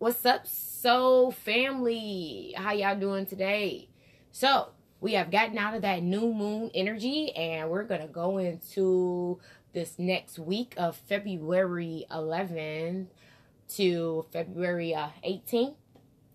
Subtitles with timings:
[0.00, 2.54] What's up, soul family?
[2.56, 3.90] How y'all doing today?
[4.32, 4.68] So,
[4.98, 9.40] we have gotten out of that new moon energy and we're going to go into
[9.74, 13.08] this next week of February 11th
[13.76, 15.74] to February uh, 18th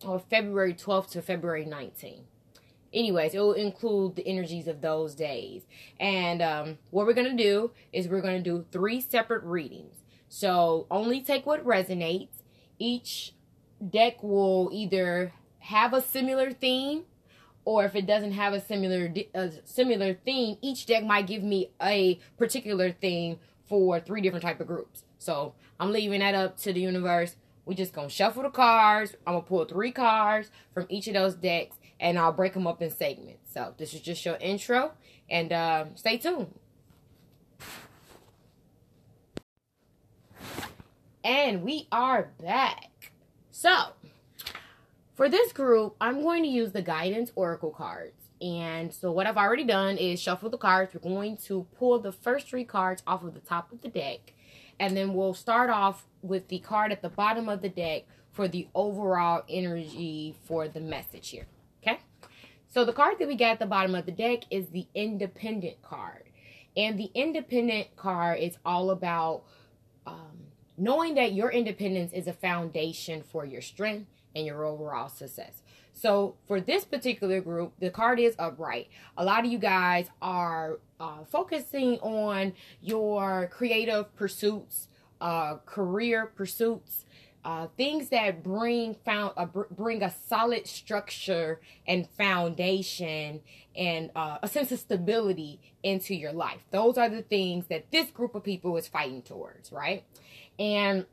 [0.06, 2.22] or February 12th to February 19th.
[2.94, 5.64] Anyways, it will include the energies of those days.
[6.00, 9.96] And um, what we're going to do is we're going to do three separate readings.
[10.30, 12.44] So only take what resonates.
[12.78, 13.32] Each
[13.90, 17.04] deck will either have a similar theme
[17.66, 21.72] or if it doesn't have a similar a similar theme, each deck might give me
[21.82, 25.04] a particular theme for three different type of groups.
[25.18, 27.36] So I'm leaving that up to the universe.
[27.66, 29.16] We just gonna shuffle the cards.
[29.26, 32.82] I'm gonna pull three cards from each of those decks, and I'll break them up
[32.84, 33.52] in segments.
[33.52, 34.92] So this is just your intro,
[35.30, 36.54] and uh, stay tuned.
[41.24, 42.95] And we are back.
[43.58, 43.94] So
[45.14, 48.28] for this group, I'm going to use the Guidance Oracle cards.
[48.42, 50.94] And so what I've already done is shuffle the cards.
[50.94, 54.34] We're going to pull the first three cards off of the top of the deck.
[54.78, 58.04] And then we'll start off with the card at the bottom of the deck
[58.34, 61.48] for the overall energy for the message here.
[61.82, 62.02] Okay?
[62.68, 65.82] So the card that we got at the bottom of the deck is the Independent
[65.82, 66.24] card.
[66.76, 69.44] And the Independent card is all about
[70.78, 75.62] knowing that your independence is a foundation for your strength and your overall success.
[75.94, 78.90] So for this particular group, the card is upright.
[79.18, 84.90] A lot of you guys are uh, focusing on your creative pursuits,
[85.22, 87.06] uh, career pursuits,
[87.46, 93.40] uh, things that bring found uh, br- bring a solid structure and foundation
[93.76, 96.66] and uh, a sense of stability into your life.
[96.72, 100.04] Those are the things that this group of people is fighting towards, right?
[100.60, 101.06] And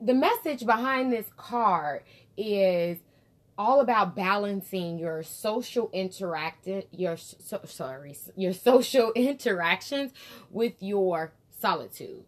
[0.00, 2.02] the message behind this card
[2.36, 2.98] is
[3.56, 10.12] all about balancing your social interactive your so, sorry your social interactions
[10.50, 12.24] with your solitude.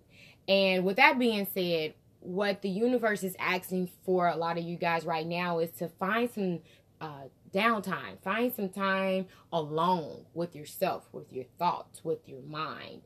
[0.49, 4.77] And with that being said what the universe is asking for a lot of you
[4.77, 6.59] guys right now is to find some
[7.00, 13.00] uh, downtime find some time alone with yourself with your thoughts with your mind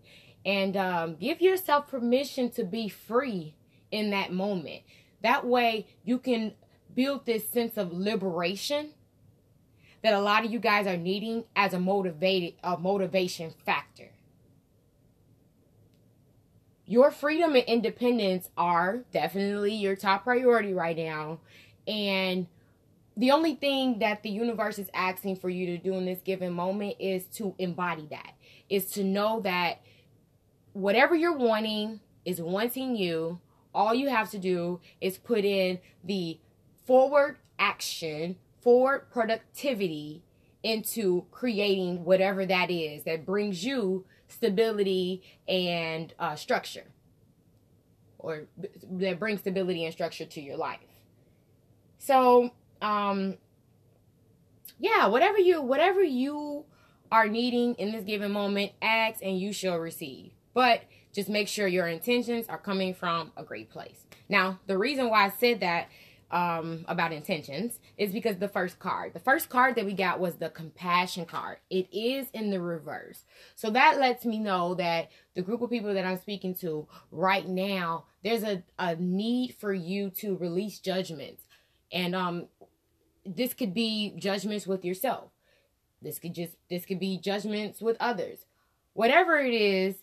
[0.45, 3.55] and um, give yourself permission to be free
[3.91, 4.83] in that moment.
[5.23, 6.55] That way you can
[6.95, 8.91] build this sense of liberation
[10.03, 14.11] that a lot of you guys are needing as a motivated a motivation factor.
[16.87, 21.39] Your freedom and independence are definitely your top priority right now.
[21.89, 22.47] And
[23.17, 26.53] the only thing that the universe is asking for you to do in this given
[26.53, 28.35] moment is to embody that.
[28.69, 29.81] Is to know that
[30.75, 33.41] whatever you're wanting is wanting you
[33.75, 36.39] all you have to do is put in the
[36.85, 40.23] forward action, forward productivity
[40.63, 46.87] into creating whatever that is that brings you stability and uh, structure
[48.19, 48.45] or
[48.91, 50.79] that brings stability and structure to your life.
[51.99, 53.37] So, um,
[54.79, 56.65] yeah, whatever you whatever you
[57.13, 60.34] are needing in this given moment, ask and you shall receive.
[60.55, 60.83] But
[61.13, 64.07] just make sure your intentions are coming from a great place.
[64.29, 65.89] Now, the reason why I said that
[66.31, 70.37] um, about intentions is because the first card, the first card that we got was
[70.37, 71.59] the compassion card.
[71.71, 73.25] It is in the reverse.
[73.55, 77.47] So that lets me know that the group of people that I'm speaking to right
[77.47, 81.43] now, there's a, a need for you to release judgments.
[81.93, 82.49] And um,
[83.25, 85.31] this could be judgments with yourself.
[86.03, 88.39] This could just, this could be judgments with others.
[88.95, 89.97] Whatever it is,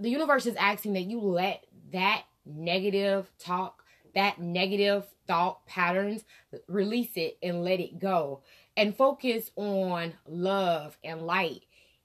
[0.00, 3.84] the universe is asking that you let that negative talk,
[4.14, 6.24] that negative thought patterns,
[6.66, 8.40] release it and let it go
[8.76, 11.64] and focus on love and light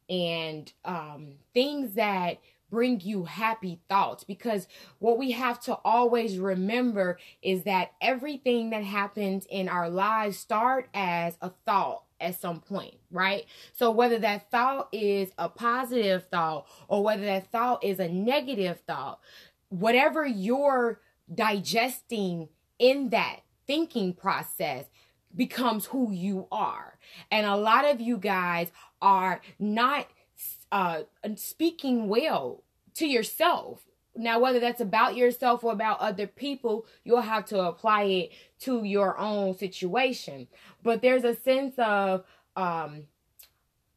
[0.10, 2.40] and um, things that
[2.70, 4.24] bring you happy thoughts.
[4.24, 4.68] Because
[5.00, 10.90] what we have to always remember is that everything that happens in our lives start
[10.94, 13.46] as a thought at some point, right?
[13.74, 18.80] So whether that thought is a positive thought or whether that thought is a negative
[18.88, 19.20] thought,
[19.70, 21.02] whatever you're
[21.34, 24.86] digesting in that thinking process
[25.36, 26.98] becomes who you are.
[27.32, 28.72] And a lot of you guys
[29.02, 30.08] are not
[30.72, 31.04] uh,
[31.36, 32.64] speaking well
[32.96, 33.86] to yourself
[34.16, 38.32] now, whether that's about yourself or about other people, you'll have to apply it
[38.62, 40.48] to your own situation.
[40.84, 42.24] But there's a sense of
[42.56, 43.04] um,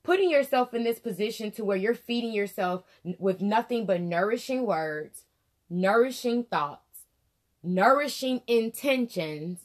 [0.03, 2.85] putting yourself in this position to where you're feeding yourself
[3.19, 5.25] with nothing but nourishing words,
[5.71, 7.05] nourishing thoughts,
[7.63, 9.61] nourishing intentions,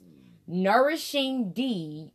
[0.45, 2.11] nourishing deeds,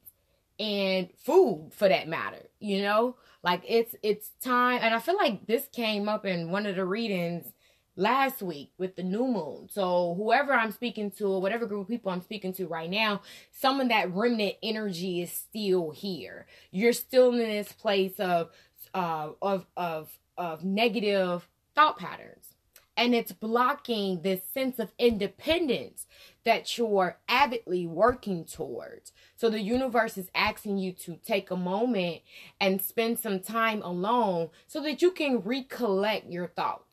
[0.60, 3.16] and food for that matter, you know?
[3.42, 6.84] Like it's it's time and I feel like this came up in one of the
[6.84, 7.52] readings
[7.98, 9.68] last week with the new moon.
[9.68, 13.22] So whoever I'm speaking to or whatever group of people I'm speaking to right now,
[13.50, 16.46] some of that remnant energy is still here.
[16.70, 18.50] You're still in this place of
[18.94, 22.54] uh of of of negative thought patterns.
[22.96, 26.06] And it's blocking this sense of independence
[26.44, 29.12] that you're avidly working towards.
[29.36, 32.22] So the universe is asking you to take a moment
[32.60, 36.87] and spend some time alone so that you can recollect your thoughts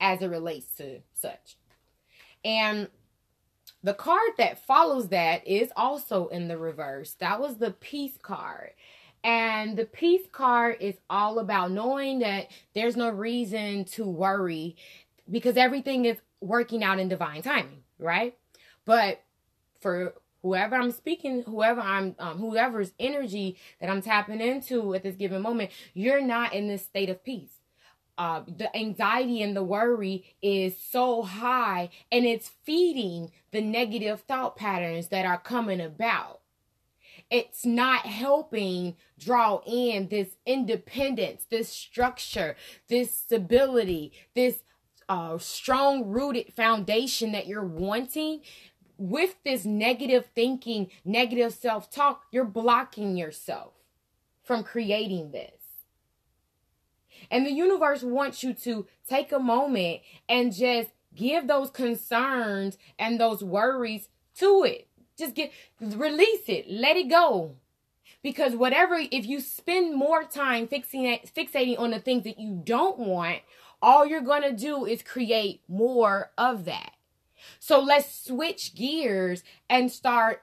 [0.00, 1.56] as it relates to such.
[2.44, 2.88] And
[3.82, 7.14] the card that follows that is also in the reverse.
[7.14, 8.70] That was the peace card.
[9.22, 14.76] And the peace card is all about knowing that there's no reason to worry
[15.30, 18.36] because everything is working out in divine timing, right?
[18.84, 19.22] But
[19.80, 25.16] for whoever I'm speaking, whoever I'm, um, whoever's energy that I'm tapping into at this
[25.16, 27.57] given moment, you're not in this state of peace
[28.18, 34.56] uh, the anxiety and the worry is so high and it's feeding the negative thought
[34.56, 36.40] patterns that are coming about.
[37.30, 42.56] It's not helping draw in this independence, this structure,
[42.88, 44.62] this stability, this
[45.08, 48.40] uh, strong rooted foundation that you're wanting.
[48.96, 53.74] With this negative thinking, negative self talk, you're blocking yourself
[54.42, 55.57] from creating this.
[57.30, 63.20] And the universe wants you to take a moment and just give those concerns and
[63.20, 64.88] those worries to it.
[65.18, 67.56] Just get release it, let it go.
[68.22, 72.60] Because whatever, if you spend more time fixing it, fixating on the things that you
[72.64, 73.40] don't want,
[73.80, 76.92] all you're gonna do is create more of that.
[77.60, 80.42] So let's switch gears and start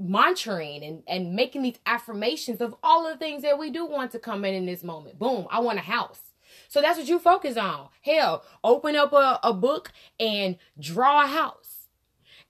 [0.00, 4.18] mantraing and, and making these affirmations of all the things that we do want to
[4.18, 5.18] come in in this moment.
[5.18, 6.20] Boom, I want a house.
[6.68, 7.88] So that's what you focus on.
[8.02, 11.59] Hell, open up a, a book and draw a house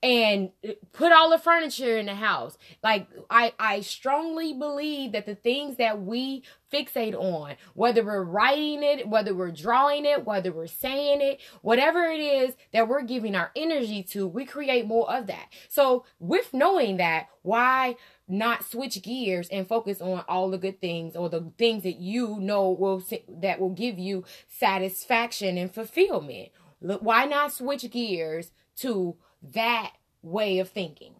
[0.02, 2.56] and uh, put all the furniture in the house.
[2.82, 6.43] Like I I strongly believe that the things that we
[6.73, 12.05] fixate on, whether we're writing it, whether we're drawing it, whether we're saying it, whatever
[12.05, 15.49] it is that we're giving our energy to, we create more of that.
[15.69, 17.97] So with knowing that, why
[18.29, 22.38] not switch gears and focus on all the good things or the things that you
[22.41, 26.50] know will that will give you satisfaction and fulfillment.
[26.79, 29.92] Why not switch gears to that
[30.22, 31.14] way of thinking.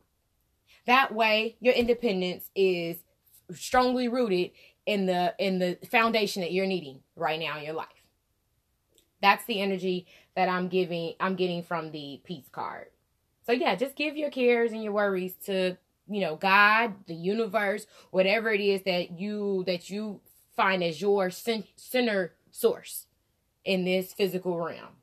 [0.87, 2.99] That way, your independence is
[3.55, 4.53] strongly rooted
[4.87, 7.87] in the in the foundation that you're needing right now in your life.
[9.21, 12.87] That's the energy that I'm giving I'm getting from the peace card.
[13.45, 15.77] So yeah, just give your cares and your worries to,
[16.09, 20.21] you know, God, the universe, whatever it is that you that you
[20.57, 23.07] find as your center source
[23.65, 24.97] in this physical realm.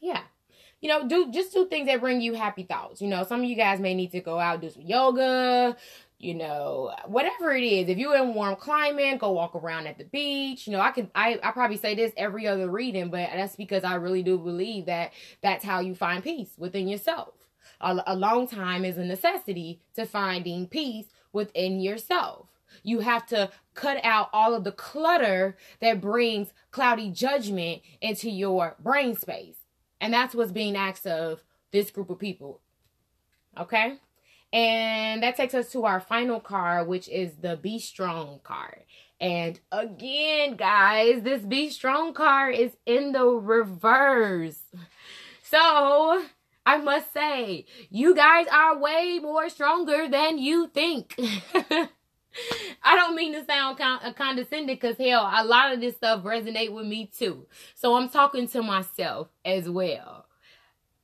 [0.00, 0.22] Yeah
[0.80, 3.00] you know, do just do things that bring you happy thoughts.
[3.00, 5.76] You know, some of you guys may need to go out do some yoga,
[6.18, 7.88] you know, whatever it is.
[7.88, 10.66] If you're in warm climate, go walk around at the beach.
[10.66, 13.84] You know, I can I, I probably say this every other reading, but that's because
[13.84, 15.12] I really do believe that
[15.42, 17.34] that's how you find peace within yourself.
[17.80, 22.48] A, a long time is a necessity to finding peace within yourself.
[22.82, 28.76] You have to cut out all of the clutter that brings cloudy judgment into your
[28.80, 29.55] brain space.
[30.00, 32.60] And that's what's being asked of this group of people.
[33.58, 33.98] Okay?
[34.52, 38.84] And that takes us to our final card, which is the Be Strong card.
[39.20, 44.58] And again, guys, this Be Strong card is in the reverse.
[45.42, 46.24] So,
[46.64, 51.18] I must say, you guys are way more stronger than you think.
[52.82, 56.24] I don't mean to sound con- uh, condescending because hell, a lot of this stuff
[56.24, 57.46] resonate with me too.
[57.74, 60.26] So I'm talking to myself as well.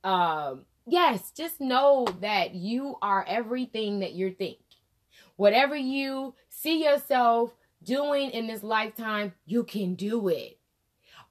[0.03, 4.59] Um, yes, just know that you are everything that you think.
[5.35, 7.51] Whatever you see yourself
[7.83, 10.59] doing in this lifetime, you can do it.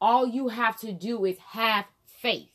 [0.01, 2.52] All you have to do is have faith.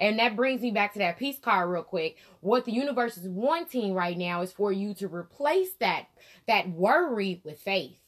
[0.00, 2.16] And that brings me back to that peace card real quick.
[2.40, 6.06] What the universe is wanting right now is for you to replace that
[6.48, 7.98] that worry with faith.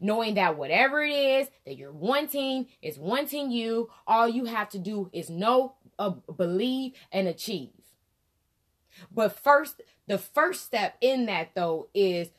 [0.00, 4.78] Knowing that whatever it is that you're wanting is wanting you, all you have to
[4.78, 7.70] do is know, uh, believe, and achieve.
[9.12, 12.30] But first, the first step in that though is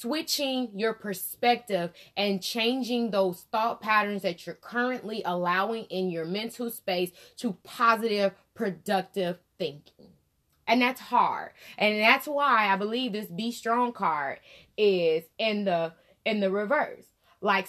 [0.00, 6.70] switching your perspective and changing those thought patterns that you're currently allowing in your mental
[6.70, 10.12] space to positive, productive thinking.
[10.66, 11.52] And that's hard.
[11.78, 14.40] And that's why I believe this be strong card
[14.76, 15.92] is in the
[16.24, 17.06] in the reverse.
[17.40, 17.68] Like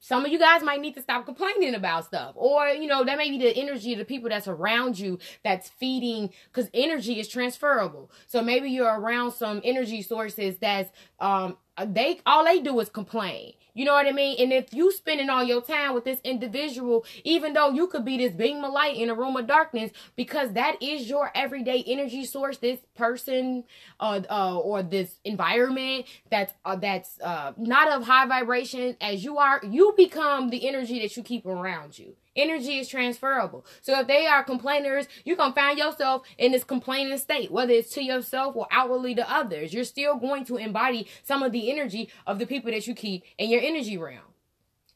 [0.00, 2.32] some of you guys might need to stop complaining about stuff.
[2.34, 5.68] Or you know that may be the energy of the people that's around you that's
[5.68, 8.10] feeding because energy is transferable.
[8.26, 11.56] So maybe you're around some energy sources that's um
[11.86, 14.34] they all they do is complain you know what I mean?
[14.40, 18.18] And if you spending all your time with this individual, even though you could be
[18.18, 22.24] this beam of light in a room of darkness, because that is your everyday energy
[22.24, 23.62] source, this person
[24.00, 29.38] uh, uh, or this environment that's uh, that's uh, not of high vibration as you
[29.38, 32.16] are, you become the energy that you keep around you.
[32.36, 33.64] Energy is transferable.
[33.80, 37.72] So if they are complainers, you're going to find yourself in this complaining state, whether
[37.72, 39.72] it's to yourself or outwardly to others.
[39.72, 43.24] You're still going to embody some of the energy of the people that you keep
[43.38, 44.20] in your energy realm.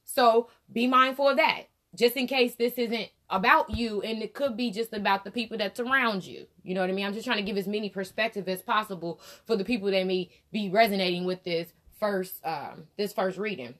[0.05, 1.65] So be mindful of that.
[1.95, 5.59] Just in case this isn't about you and it could be just about the people
[5.59, 6.47] that's around you.
[6.63, 7.07] You know what I mean?
[7.07, 10.31] I'm just trying to give as many perspective as possible for the people that may
[10.53, 13.75] be resonating with this first um this first reading.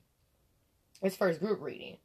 [1.03, 1.99] This first group reading.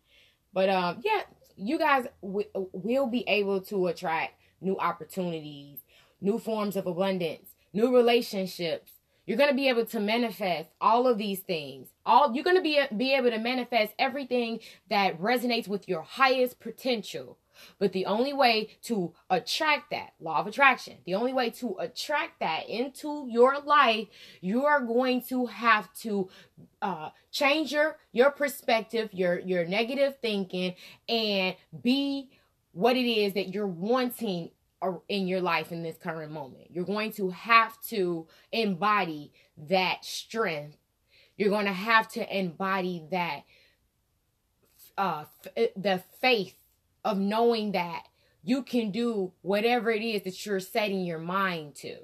[0.54, 1.22] But um yeah,
[1.58, 5.80] you guys w- will be able to attract new opportunities,
[6.22, 8.92] new forms of abundance, new relationships.
[9.26, 11.90] You're going to be able to manifest all of these things.
[12.06, 16.60] All you're going to be be able to manifest everything that resonates with your highest
[16.60, 17.38] potential.
[17.80, 22.40] But the only way to attract that, law of attraction, the only way to attract
[22.40, 24.08] that into your life,
[24.42, 26.30] you are going to have to
[26.82, 30.76] uh, change your your perspective, your your negative thinking,
[31.08, 32.30] and be
[32.72, 34.52] what it is that you're wanting
[35.10, 36.70] in your life in this current moment.
[36.70, 39.32] You're going to have to embody
[39.70, 40.78] that strength.
[41.36, 43.42] You're going to have to embody that
[44.98, 45.26] uh
[45.76, 46.56] the faith
[47.08, 48.04] of knowing that
[48.44, 51.96] you can do whatever it is that you're setting your mind to.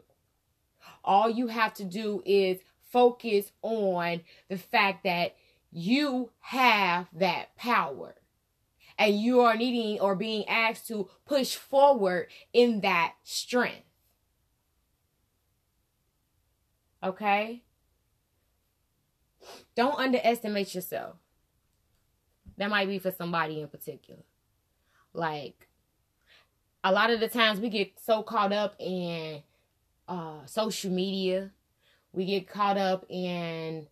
[1.04, 5.36] All you have to do is focus on the fact that
[5.74, 8.16] you have that power
[8.98, 13.84] and you are needing or being asked to push forward in that strength.
[17.04, 17.64] Okay?
[19.76, 21.18] Don't underestimate yourself.
[22.56, 24.24] That might be for somebody in particular.
[25.14, 25.68] Like,
[26.84, 29.42] a lot of the times we get so caught up in
[30.08, 31.52] uh, social media.
[32.12, 33.88] We get caught up in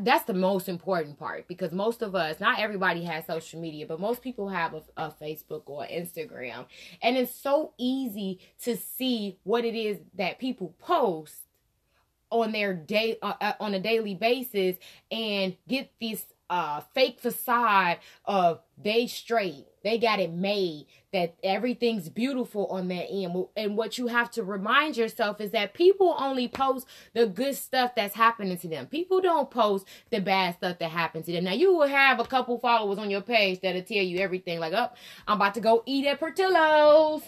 [0.00, 4.00] that's the most important part because most of us not everybody has social media but
[4.00, 6.64] most people have a, a, facebook or instagram.
[7.02, 11.34] And it's so easy to see what it is that people post
[12.30, 14.76] on their day uh, uh on a daily basis
[15.10, 22.08] and get this uh fake facade of they straight they got it made that everything's
[22.08, 23.46] beautiful on that end.
[23.56, 27.94] And what you have to remind yourself is that people only post the good stuff
[27.94, 28.86] that's happening to them.
[28.86, 31.44] People don't post the bad stuff that happens to them.
[31.44, 34.74] Now you will have a couple followers on your page that'll tell you everything like,
[34.74, 34.90] oh,
[35.26, 37.22] I'm about to go eat at Portillo's.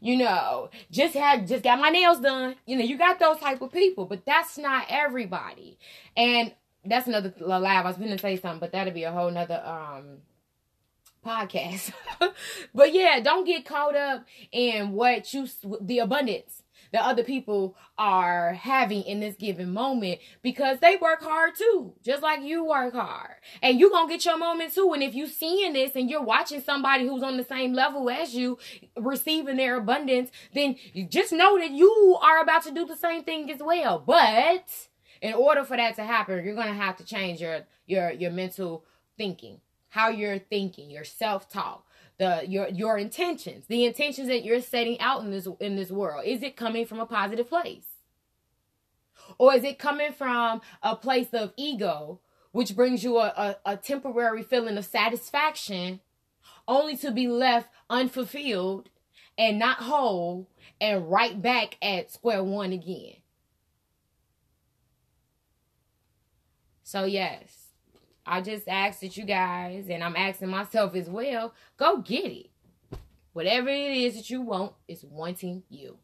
[0.00, 2.56] You know, just had just got my nails done.
[2.66, 5.78] You know, you got those type of people, but that's not everybody.
[6.16, 6.52] And
[6.84, 7.86] that's another live.
[7.86, 10.18] I was gonna say something, but that'll be a whole nother um
[11.24, 11.92] podcast.
[12.74, 15.46] but yeah, don't get caught up in what you
[15.80, 16.62] the abundance
[16.92, 22.22] that other people are having in this given moment because they work hard too, just
[22.22, 23.36] like you work hard.
[23.62, 24.92] And you're to get your moment too.
[24.92, 28.34] And if you seeing this and you're watching somebody who's on the same level as
[28.34, 28.58] you
[28.96, 33.24] receiving their abundance, then you just know that you are about to do the same
[33.24, 33.98] thing as well.
[33.98, 34.66] But
[35.22, 38.84] in order for that to happen, you're to have to change your your your mental
[39.16, 39.60] thinking
[39.92, 41.86] how you're thinking, your self-talk,
[42.18, 46.24] the your your intentions, the intentions that you're setting out in this in this world.
[46.24, 47.84] Is it coming from a positive place?
[49.36, 52.20] Or is it coming from a place of ego,
[52.52, 53.26] which brings you a,
[53.66, 56.00] a, a temporary feeling of satisfaction,
[56.66, 58.88] only to be left unfulfilled
[59.36, 60.48] and not whole
[60.80, 63.16] and right back at square one again?
[66.82, 67.61] So, yes,
[68.26, 72.50] I just ask that you guys, and I'm asking myself as well, go get it.
[73.32, 75.96] Whatever it is that you want is wanting you.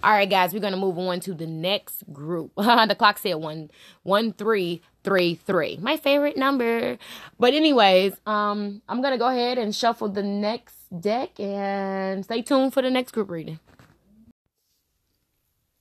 [0.00, 2.52] All right, guys, we're gonna move on to the next group.
[2.56, 3.70] the clock said one
[4.04, 5.76] one three three three.
[5.80, 6.98] My favorite number.
[7.38, 12.74] But anyways, um, I'm gonna go ahead and shuffle the next deck and stay tuned
[12.74, 13.58] for the next group reading.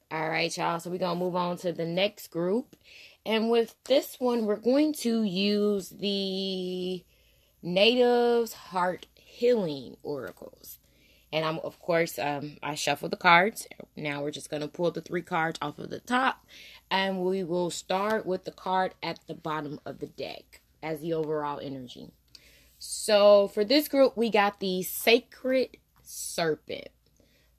[0.10, 0.80] All right, y'all.
[0.80, 2.76] So we're gonna move on to the next group.
[3.28, 7.04] And with this one, we're going to use the
[7.62, 10.80] Natives Heart Healing Oracles.
[11.34, 13.68] And I'm, of course, um, I shuffle the cards.
[13.98, 16.46] Now we're just going to pull the three cards off of the top.
[16.90, 21.14] And we will start with the card at the bottom of the deck as the
[21.14, 22.12] overall energy.
[22.80, 26.88] So for this group, we got the Sacred Serpent.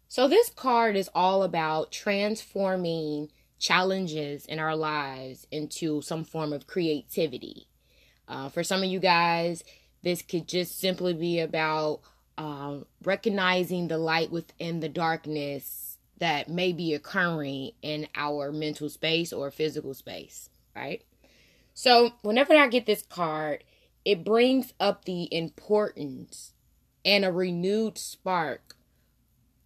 [0.09, 3.29] So this card is all about transforming
[3.59, 7.67] challenges in our lives into some form of creativity.
[8.27, 9.65] Uh, for some of you guys,
[10.03, 12.01] this could just simply be about
[12.37, 19.33] uh, recognizing the light within the darkness that may be occurring in our mental space
[19.33, 21.03] or physical space, right?
[21.75, 23.65] So, whenever I get this card,
[24.05, 26.53] it brings up the importance
[27.05, 28.77] and a renewed spark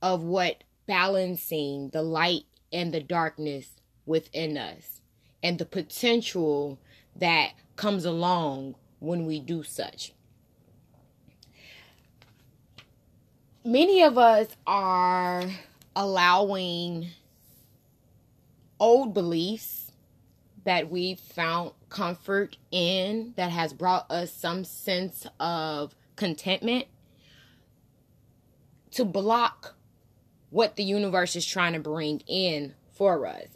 [0.01, 5.00] of what balancing the light and the darkness within us
[5.42, 6.78] and the potential
[7.16, 10.12] that comes along when we do such.
[13.64, 15.44] Many of us are
[15.94, 17.09] allowing
[18.80, 19.92] old beliefs
[20.64, 26.87] that we've found comfort in that has brought us some sense of contentment
[28.92, 29.75] to block
[30.50, 33.47] what the universe is trying to bring in for us.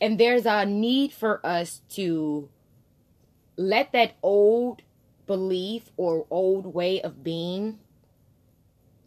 [0.00, 2.48] And there's a need for us to
[3.56, 4.82] let that old
[5.26, 7.78] belief or old way of being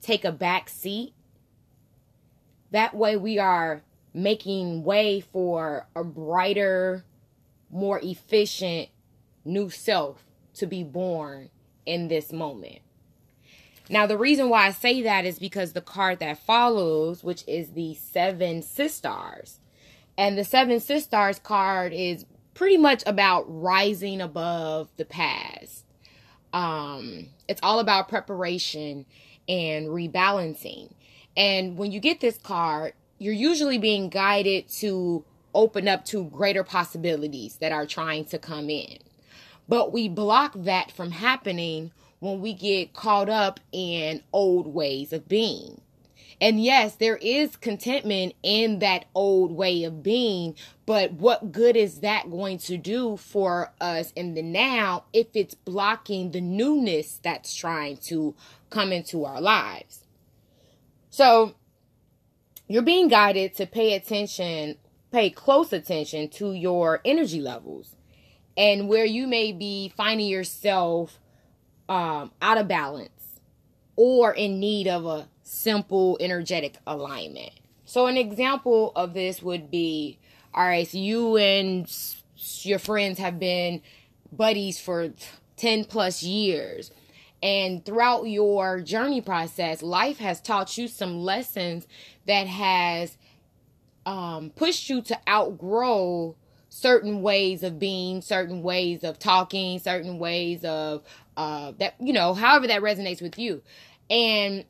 [0.01, 1.13] take a back seat.
[2.71, 7.05] That way, we are making way for a brighter,
[7.69, 8.89] more efficient
[9.45, 10.25] new self
[10.55, 11.49] to be born
[11.85, 12.79] in this moment.
[13.89, 17.71] Now, the reason why I say that is because the card that follows, which is
[17.71, 19.59] the Seven Sisters,
[20.17, 25.85] and the Seven Sisters card is pretty much about rising above the past.
[26.53, 29.05] Um, it's all about preparation
[29.47, 30.91] and rebalancing.
[31.35, 36.63] And when you get this card, you're usually being guided to open up to greater
[36.63, 38.97] possibilities that are trying to come in.
[39.67, 45.27] But we block that from happening when we get caught up in old ways of
[45.27, 45.81] being.
[46.39, 52.01] And yes, there is contentment in that old way of being, but what good is
[52.01, 57.55] that going to do for us in the now if it's blocking the newness that's
[57.55, 58.35] trying to
[58.69, 60.05] come into our lives?
[61.09, 61.55] So,
[62.67, 64.77] you're being guided to pay attention,
[65.11, 67.95] pay close attention to your energy levels
[68.55, 71.19] and where you may be finding yourself
[71.89, 73.39] um, out of balance
[73.95, 77.51] or in need of a simple energetic alignment.
[77.85, 80.19] So, an example of this would be
[80.53, 81.87] all right, so you and
[82.61, 83.81] your friends have been
[84.31, 85.13] buddies for
[85.57, 86.91] 10 plus years.
[87.43, 91.87] And throughout your journey process, life has taught you some lessons
[92.25, 93.17] that has
[94.07, 96.35] um, pushed you to outgrow
[96.69, 101.03] certain ways of being, certain ways of talking, certain ways of
[101.37, 103.61] uh, that, you know, however that resonates with you.
[104.09, 104.65] And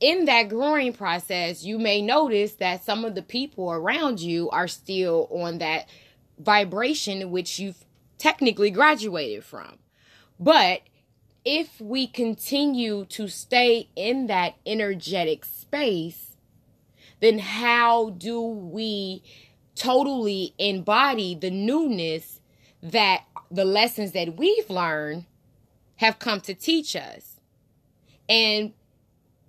[0.00, 4.68] in that growing process, you may notice that some of the people around you are
[4.68, 5.88] still on that
[6.38, 7.84] vibration which you've
[8.18, 9.78] technically graduated from.
[10.38, 10.82] But
[11.44, 16.36] if we continue to stay in that energetic space,
[17.20, 19.22] then how do we
[19.74, 22.40] totally embody the newness
[22.82, 25.24] that the lessons that we've learned
[25.96, 27.40] have come to teach us?
[28.28, 28.74] And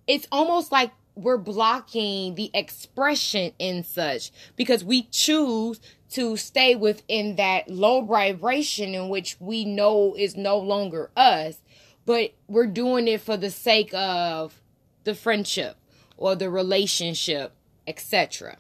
[0.08, 7.36] it's almost like we're blocking the expression in such because we choose to stay within
[7.36, 11.60] that low vibration in which we know is no longer us,
[12.06, 14.62] but we're doing it for the sake of
[15.04, 15.76] the friendship
[16.16, 17.52] or the relationship,
[17.88, 18.58] etc.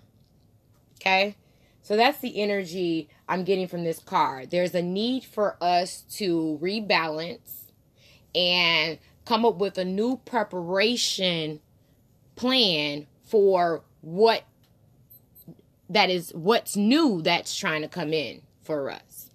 [0.99, 1.35] Okay?
[1.83, 4.49] So that's the energy I'm getting from this card.
[4.49, 7.71] There's a need for us to rebalance
[8.35, 11.59] and come up with a new preparation
[12.37, 14.43] plan for what
[15.89, 19.29] that is what's new that's trying to come in for us.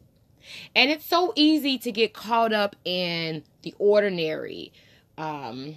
[0.74, 4.72] And it's so easy to get caught up in the ordinary.
[5.18, 5.76] Um,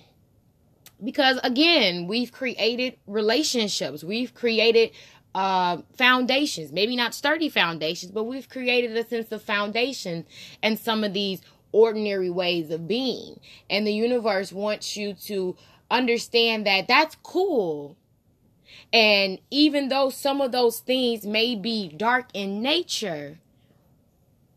[1.03, 4.91] because again, we've created relationships, we've created
[5.33, 10.25] uh, foundations, maybe not sturdy foundations, but we've created a sense of foundation
[10.63, 11.41] and some of these
[11.75, 13.37] ordinary ways of being.
[13.69, 15.57] And the universe wants you to
[15.91, 17.97] understand that that's cool.
[18.93, 23.39] And even though some of those things may be dark in nature,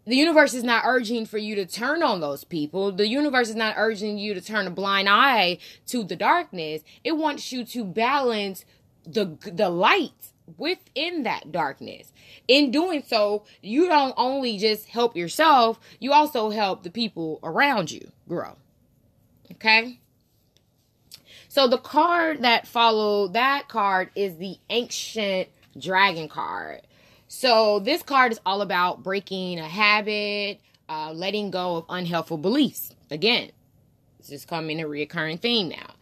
[0.06, 2.92] the universe is not urging for you to turn on those people.
[2.92, 6.82] The universe is not urging you to turn a blind eye to the darkness.
[7.02, 8.64] It wants you to balance
[9.04, 12.12] the the light within that darkness.
[12.46, 17.90] In doing so, you don't only just help yourself, you also help the people around
[17.90, 18.56] you grow.
[19.52, 19.98] Okay?
[21.48, 26.82] So the card that followed that card is the ancient dragon card.
[27.28, 32.94] So this card is all about breaking a habit, uh, letting go of unhelpful beliefs.
[33.10, 33.50] Again,
[34.18, 35.94] this is coming a reoccurring theme now.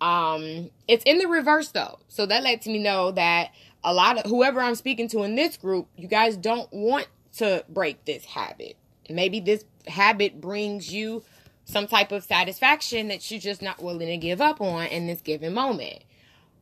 [0.00, 3.50] Um, it's in the reverse though, so that lets me know that
[3.82, 7.64] a lot of whoever I'm speaking to in this group, you guys don't want to
[7.68, 8.76] break this habit.
[9.08, 11.22] Maybe this habit brings you
[11.64, 15.20] some type of satisfaction that you're just not willing to give up on in this
[15.20, 16.04] given moment.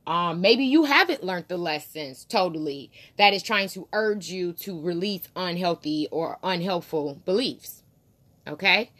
[0.07, 4.81] Um, maybe you haven't learned the lessons totally that is trying to urge you to
[4.81, 7.83] release unhealthy or unhelpful beliefs.
[8.47, 8.91] Okay,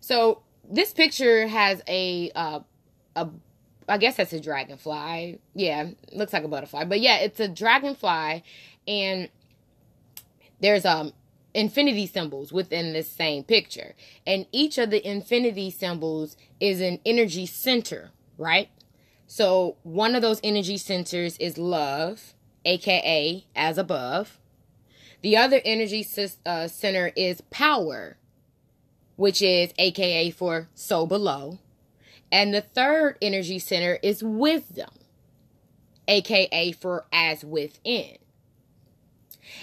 [0.00, 2.60] so this picture has a uh,
[3.14, 3.28] a
[3.88, 5.38] I guess that's a dragonfly.
[5.54, 8.42] Yeah, looks like a butterfly, but yeah, it's a dragonfly,
[8.86, 9.28] and
[10.60, 11.12] there's um
[11.52, 13.94] infinity symbols within this same picture,
[14.26, 18.68] and each of the infinity symbols is an energy center, right?
[19.26, 24.38] So one of those energy centers is love, aka as above.
[25.22, 26.06] The other energy
[26.44, 28.18] uh, center is power,
[29.16, 31.58] which is aka for so below.
[32.34, 34.90] And the third energy center is wisdom,
[36.08, 38.18] aka for as within.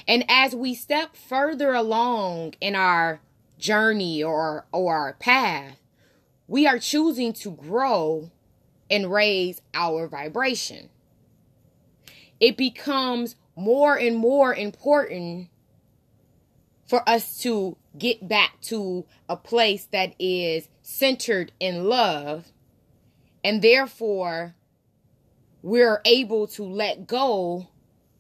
[0.08, 3.20] And as we step further along in our
[3.60, 5.80] journey or, or our path,
[6.48, 8.32] we are choosing to grow
[8.90, 10.90] and raise our vibration.
[12.40, 15.50] It becomes more and more important
[16.88, 22.46] for us to get back to a place that is centered in love,
[23.44, 24.56] and therefore
[25.62, 27.68] we're able to let go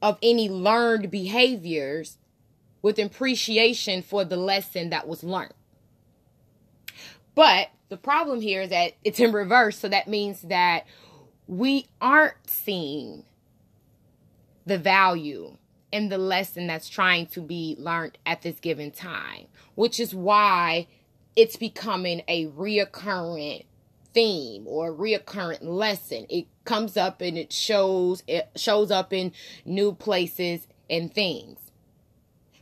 [0.02, 2.18] of any learned behaviors
[2.82, 5.54] with appreciation for the lesson that was learned.
[7.36, 10.86] But the problem here is that it's in reverse, so that means that
[11.48, 13.26] we aren't seeing
[14.66, 15.58] the value
[15.92, 20.88] in the lesson that's trying to be learned at this given time, which is why
[21.36, 23.66] it's becoming a reoccurring
[24.14, 26.26] theme or a reoccurring lesson.
[26.30, 29.34] It comes up and it shows it shows up in
[29.66, 31.60] new places and things.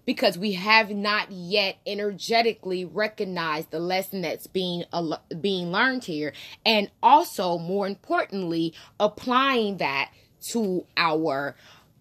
[0.06, 6.34] Because we have not yet energetically recognized the lesson that's being uh, being learned here.
[6.66, 10.12] And also more importantly applying that
[10.52, 11.56] to our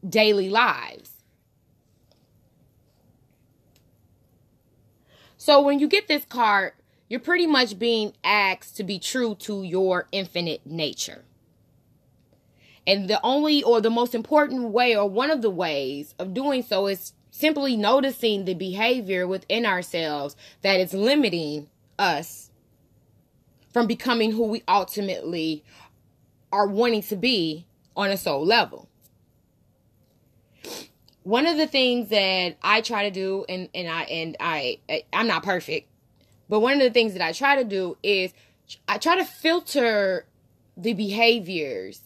[0.09, 1.11] daily lives.
[5.37, 6.73] So when you get this card
[7.09, 11.25] you're pretty much being asked to be true to your infinite nature
[12.89, 16.63] and the only or the most important way or one of the ways of doing
[16.63, 21.69] so is simply noticing the behavior within ourselves that is limiting
[21.99, 22.51] us
[23.75, 25.63] from becoming who we ultimately
[26.51, 28.89] are wanting to be on a soul level.
[31.25, 34.79] One of the things that I try to do and, and I and I
[35.13, 35.91] I'm not perfect,
[36.49, 38.33] but one of the things that I try to do is
[38.87, 40.27] I try to filter
[40.77, 42.03] the behaviors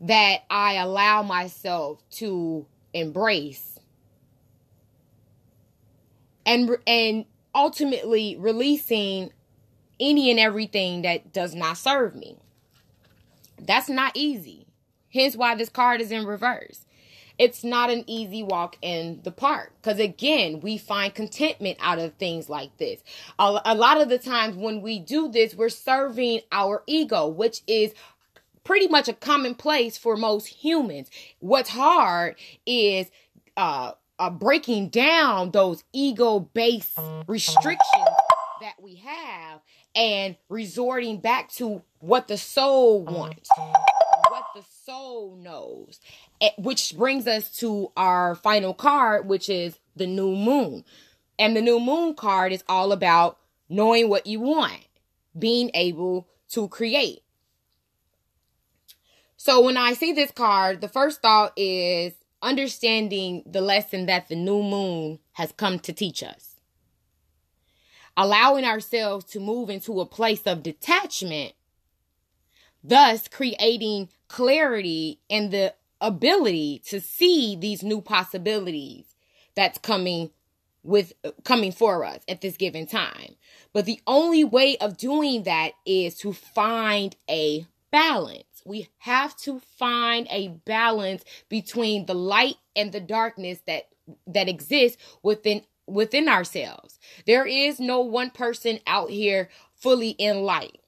[0.00, 3.78] that I allow myself to embrace
[6.46, 9.32] and and ultimately releasing
[10.00, 12.36] any and everything that does not serve me.
[13.58, 14.66] That's not easy.
[15.12, 16.84] Hence why this card is in reverse.
[17.38, 22.14] It's not an easy walk in the park because again, we find contentment out of
[22.14, 23.02] things like this.
[23.38, 27.62] A, a lot of the times when we do this, we're serving our ego, which
[27.66, 27.92] is
[28.62, 31.10] pretty much a commonplace for most humans.
[31.40, 33.10] What's hard is
[33.56, 38.08] uh, uh breaking down those ego based restrictions
[38.60, 39.60] that we have
[39.94, 43.48] and resorting back to what the soul wants,
[44.84, 45.98] soul knows,
[46.42, 50.84] eh, which brings us to our final card, which is the new moon.
[51.38, 54.86] And the new moon card is all about knowing what you want,
[55.38, 57.22] being able to create.
[59.38, 64.36] So when I see this card, the first thought is understanding the lesson that the
[64.36, 66.56] new moon has come to teach us.
[68.16, 71.54] Allowing ourselves to move into a place of detachment,
[72.84, 79.14] thus creating clarity and the ability to see these new possibilities
[79.56, 80.30] that's coming
[80.82, 83.36] with coming for us at this given time.
[83.72, 88.44] But the only way of doing that is to find a balance.
[88.66, 93.88] We have to find a balance between the light and the darkness that
[94.26, 96.98] that exists within within ourselves.
[97.26, 100.80] There is no one person out here fully in light.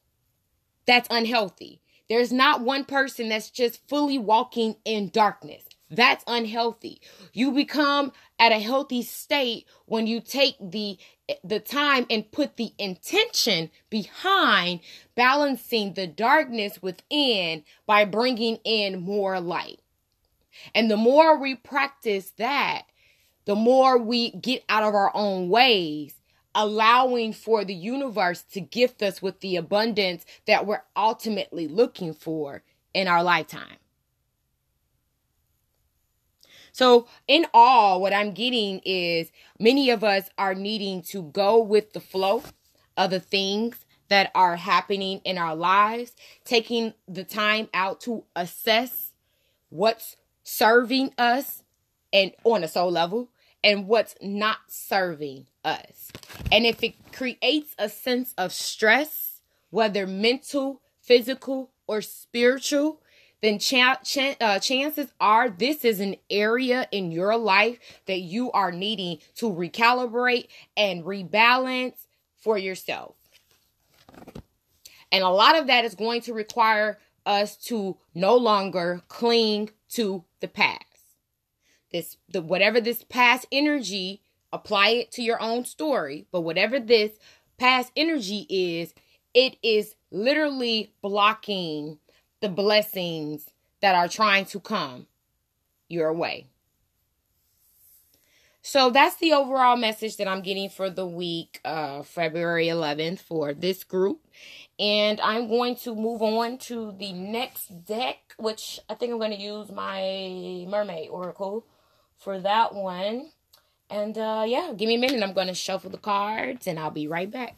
[0.86, 1.80] That's unhealthy.
[2.08, 5.64] There's not one person that's just fully walking in darkness.
[5.90, 7.00] That's unhealthy.
[7.32, 10.98] You become at a healthy state when you take the
[11.42, 14.78] the time and put the intention behind
[15.16, 19.80] balancing the darkness within by bringing in more light.
[20.74, 22.82] And the more we practice that,
[23.44, 26.14] the more we get out of our own ways,
[26.56, 32.62] allowing for the universe to gift us with the abundance that we're ultimately looking for
[32.94, 33.76] in our lifetime.
[36.72, 41.92] So, in all, what I'm getting is many of us are needing to go with
[41.92, 42.42] the flow
[42.96, 46.12] of the things that are happening in our lives,
[46.44, 49.12] taking the time out to assess
[49.68, 51.62] what's serving us
[52.12, 53.30] and on a soul level
[53.66, 56.12] and what's not serving us.
[56.52, 63.02] And if it creates a sense of stress, whether mental, physical, or spiritual,
[63.42, 63.74] then ch-
[64.04, 69.18] ch- uh, chances are this is an area in your life that you are needing
[69.34, 73.16] to recalibrate and rebalance for yourself.
[75.10, 80.22] And a lot of that is going to require us to no longer cling to
[80.38, 80.85] the past.
[81.92, 84.22] This the whatever this past energy,
[84.52, 87.12] apply it to your own story, but whatever this
[87.58, 88.94] past energy is,
[89.34, 91.98] it is literally blocking
[92.40, 95.06] the blessings that are trying to come
[95.88, 96.46] your way.
[98.62, 103.54] So that's the overall message that I'm getting for the week, uh, February 11th, for
[103.54, 104.26] this group.
[104.76, 109.30] And I'm going to move on to the next deck, which I think I'm going
[109.30, 111.64] to use my Mermaid Oracle
[112.18, 113.30] for that one.
[113.88, 115.22] And uh, yeah, give me a minute.
[115.22, 117.56] I'm going to shuffle the cards and I'll be right back.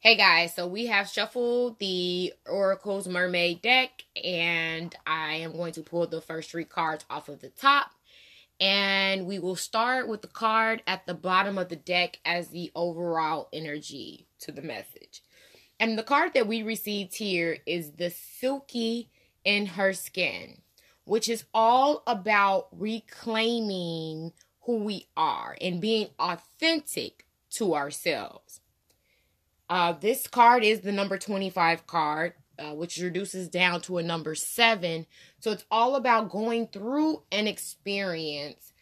[0.00, 5.82] Hey guys, so we have shuffled the Oracle's Mermaid deck, and I am going to
[5.82, 7.92] pull the first three cards off of the top.
[8.58, 12.72] And we will start with the card at the bottom of the deck as the
[12.74, 15.22] overall energy to the message.
[15.78, 19.06] And the card that we received here is the Selkie
[19.44, 20.61] in Her Skin,
[21.04, 28.60] which is all about reclaiming who we are and being authentic to ourselves.
[29.68, 34.34] Uh, this card is the number 25 card, uh, which reduces down to a number
[34.34, 35.06] seven.
[35.40, 38.72] So it's all about going through an experience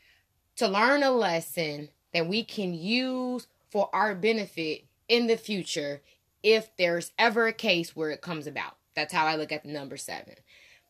[0.57, 6.03] to learn a lesson that we can use for our benefit in the future
[6.43, 8.77] if there's ever a case where it comes about.
[8.95, 10.35] That's how I look at the number seven.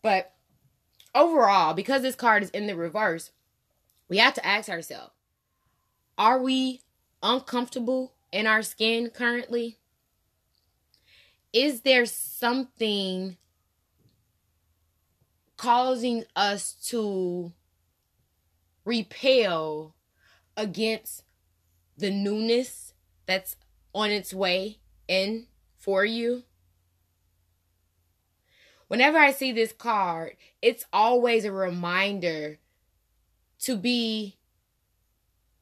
[0.03, 0.33] But
[1.15, 3.31] overall, because this card is in the reverse,
[4.09, 5.13] we have to ask ourselves
[6.19, 6.81] are we
[7.23, 9.81] uncomfortable in our skin currently?
[11.53, 13.37] is there something
[15.57, 17.53] causing us to
[18.85, 19.95] repel
[20.57, 21.25] against
[21.97, 22.95] the newness
[23.27, 23.57] that's
[23.95, 25.47] on its way in
[25.77, 26.45] for you?
[28.91, 32.59] Whenever I see this card, it's always a reminder
[33.61, 34.37] to be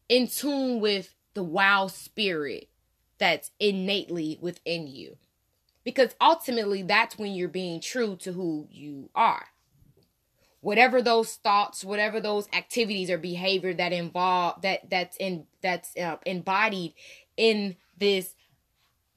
[0.08, 2.70] in tune with the wild spirit
[3.18, 5.18] that's innately within you.
[5.84, 9.48] Because ultimately that's when you're being true to who you are.
[10.62, 16.16] Whatever those thoughts whatever those activities or behavior that involve that that's in that's uh,
[16.24, 16.94] embodied
[17.36, 18.34] in this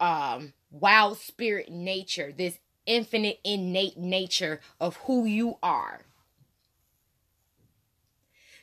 [0.02, 6.02] um wild spirit nature this infinite innate nature of who you are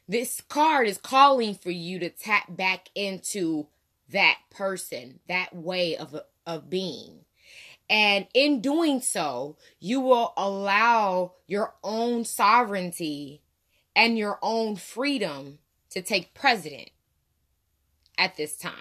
[0.09, 3.66] this card is calling for you to tap back into
[4.11, 7.24] that person that way of of being
[7.90, 13.42] and in doing so, you will allow your own sovereignty
[13.96, 15.59] and your own freedom
[15.90, 16.90] to take precedent
[18.18, 18.74] at this time.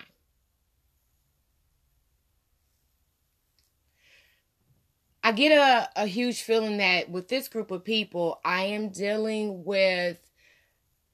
[5.28, 9.66] I get a, a huge feeling that with this group of people, I am dealing
[9.66, 10.22] with,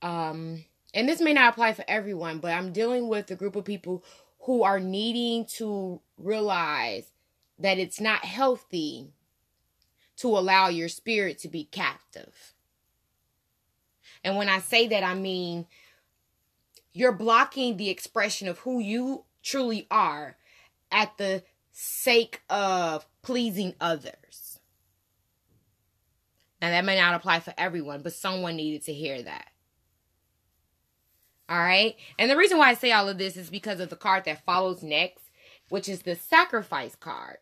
[0.03, 3.65] um, and this may not apply for everyone, but I'm dealing with a group of
[3.65, 4.03] people
[4.41, 7.11] who are needing to realize
[7.57, 9.07] that it's not healthy
[10.17, 12.53] to allow your spirit to be captive.
[14.23, 15.65] And when I say that, I mean
[16.93, 20.37] you're blocking the expression of who you truly are
[20.91, 21.41] at the
[21.73, 24.59] sake of pleasing others.
[26.61, 29.49] Now, that may not apply for everyone, but someone needed to hear that.
[31.49, 31.95] All right.
[32.17, 34.45] And the reason why I say all of this is because of the card that
[34.45, 35.29] follows next,
[35.67, 37.37] which is the sacrifice card.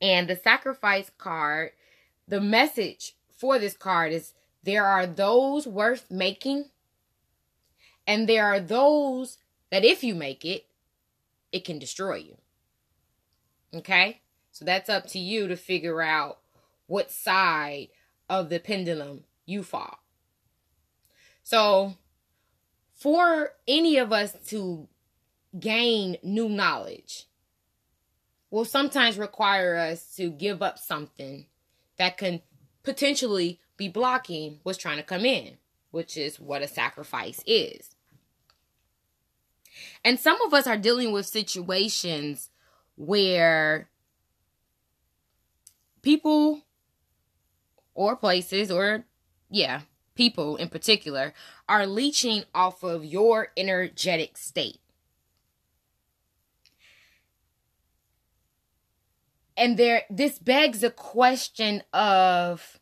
[0.00, 1.72] And the sacrifice card,
[2.28, 6.66] the message for this card is there are those worth making,
[8.06, 9.38] and there are those
[9.70, 10.66] that if you make it,
[11.50, 12.36] it can destroy you.
[13.74, 14.20] Okay?
[14.50, 16.38] So that's up to you to figure out
[16.86, 17.88] what side
[18.28, 19.98] of the pendulum you fall.
[21.42, 21.94] So,
[22.92, 24.88] for any of us to
[25.58, 27.26] gain new knowledge
[28.50, 31.46] will sometimes require us to give up something
[31.98, 32.40] that can
[32.82, 35.56] potentially be blocking what's trying to come in,
[35.90, 37.96] which is what a sacrifice is.
[40.04, 42.50] And some of us are dealing with situations
[42.96, 43.88] where
[46.02, 46.62] people
[47.94, 49.04] or places or
[49.50, 49.82] yeah,
[50.14, 51.32] people in particular
[51.68, 54.80] are leeching off of your energetic state.
[59.56, 62.80] And there this begs a question of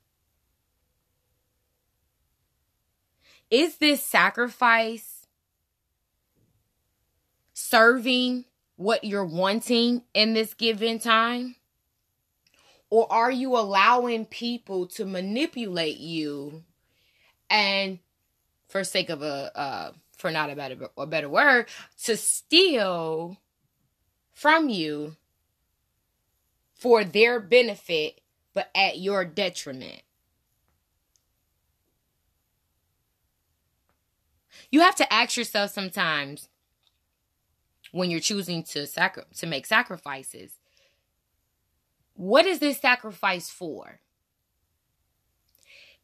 [3.51, 5.27] is this sacrifice
[7.53, 11.57] serving what you're wanting in this given time?
[12.91, 16.65] Or are you allowing people to manipulate you
[17.49, 17.99] and
[18.69, 21.69] for sake of a uh for not a better a better word,
[22.05, 23.39] to steal
[24.33, 25.17] from you
[26.75, 28.21] for their benefit
[28.53, 30.03] but at your detriment?
[34.71, 36.49] You have to ask yourself sometimes
[37.93, 40.59] when you're choosing to sacri- to make sacrifices.
[42.15, 44.01] What is this sacrifice for?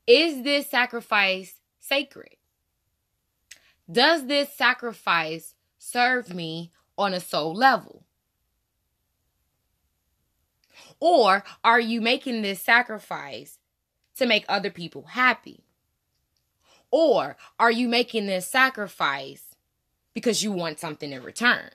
[0.06, 2.36] Is this sacrifice sacred?
[3.90, 8.04] Does this sacrifice serve me on a soul level?
[11.00, 13.58] Or are you making this sacrifice
[14.16, 15.64] to make other people happy?
[16.90, 19.56] Or are you making this sacrifice
[20.14, 21.70] because you want something in return?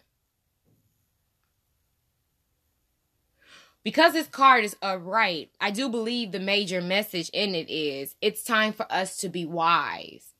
[3.83, 8.43] Because this card is upright, I do believe the major message in it is it's
[8.43, 10.33] time for us to be wise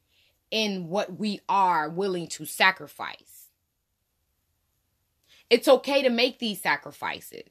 [0.50, 3.50] in what we are willing to sacrifice.
[5.50, 7.50] It's okay to make these sacrifices.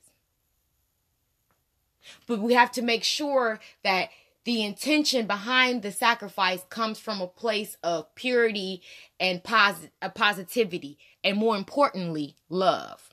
[2.27, 4.09] But we have to make sure that
[4.45, 8.83] the intention behind the sacrifice comes from a place of purity
[9.21, 13.12] and posit- a uh, positivity and more importantly love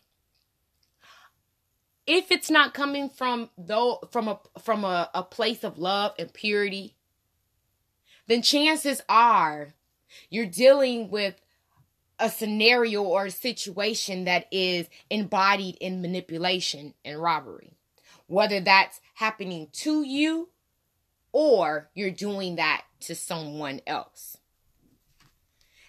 [2.10, 6.34] if it's not coming from though from a from a, a place of love and
[6.34, 6.96] purity
[8.28, 9.74] then chances are
[10.30, 11.36] you're dealing with
[12.20, 17.74] a scenario or a situation that is embodied in manipulation and robbery
[18.28, 20.50] whether that's happening to you
[21.32, 24.38] or you're doing that to someone else.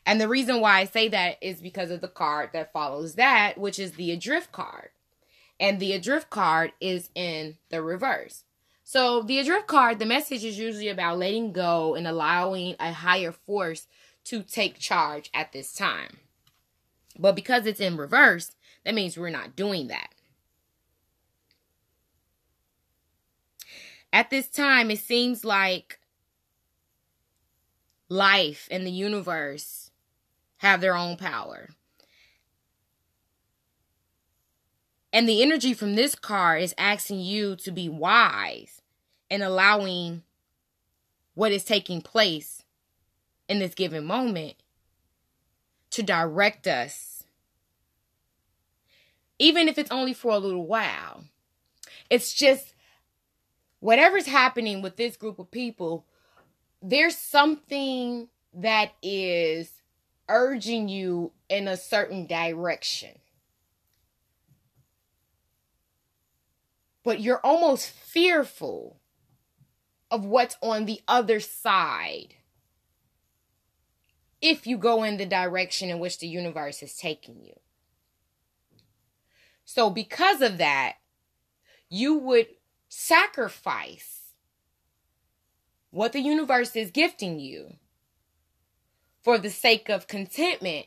[0.07, 3.59] And the reason why I say that is because of the card that follows that,
[3.59, 4.91] which is the adrift card.
[5.61, 8.45] And the adrift card is in the reverse.
[8.83, 13.31] So, the adrift card, the message is usually about letting go and allowing a higher
[13.31, 13.87] force
[14.25, 16.17] to take charge at this time.
[17.19, 18.53] But because it's in reverse,
[18.85, 20.09] that means we're not doing that.
[24.13, 26.01] At this time, it seems like
[28.09, 29.91] life and the universe
[30.57, 31.69] have their own power.
[35.13, 38.81] And the energy from this card is asking you to be wise
[39.31, 40.23] and allowing
[41.35, 42.65] what is taking place
[43.49, 44.55] in this given moment
[45.91, 47.25] to direct us.
[49.39, 51.25] Even if it's only for a little while.
[52.09, 52.75] It's just
[53.81, 56.05] whatever's happening with this group of people,
[56.83, 59.83] there's something that is
[60.29, 63.20] urging you in a certain direction.
[67.11, 69.01] But you're almost fearful
[70.13, 72.37] of what's on the other side
[74.41, 77.59] if you go in the direction in which the universe is taking you.
[79.65, 80.99] So, because of that,
[81.89, 82.47] you would
[82.89, 84.35] sacrifice
[85.91, 87.75] what the universe is gifting you
[89.21, 90.87] for the sake of contentment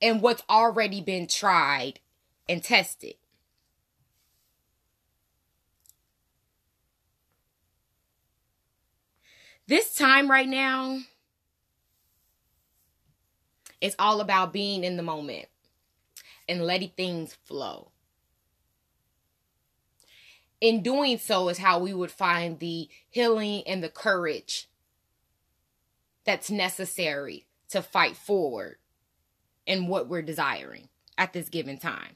[0.00, 1.98] and what's already been tried
[2.48, 3.16] and tested.
[9.68, 11.00] This time right now
[13.80, 15.46] is all about being in the moment
[16.48, 17.90] and letting things flow.
[20.60, 24.68] In doing so, is how we would find the healing and the courage
[26.24, 28.76] that's necessary to fight forward
[29.66, 30.88] in what we're desiring
[31.18, 32.14] at this given time.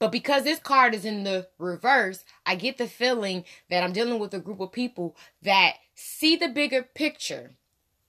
[0.00, 4.18] But because this card is in the reverse, I get the feeling that I'm dealing
[4.18, 7.52] with a group of people that see the bigger picture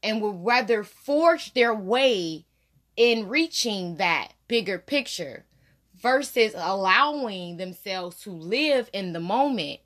[0.02, 2.46] and would rather forge their way
[2.96, 5.46] in reaching that bigger picture
[5.98, 9.82] versus allowing themselves to live in the moment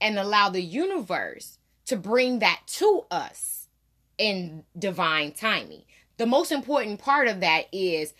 [0.00, 3.68] and allow the universe to bring that to us
[4.16, 5.84] in divine timing.
[6.16, 8.14] The most important part of that is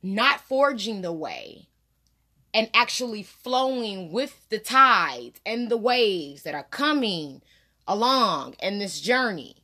[0.00, 1.68] not forging the way
[2.54, 7.42] and actually flowing with the tides and the waves that are coming
[7.86, 9.56] along in this journey.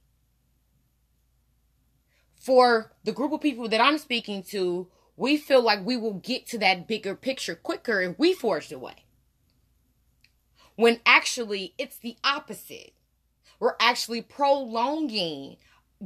[2.34, 6.46] For the group of people that I'm speaking to, we feel like we will get
[6.46, 9.04] to that bigger picture quicker if we forge the way.
[10.76, 12.92] When actually it's the opposite.
[13.60, 15.56] We're actually prolonging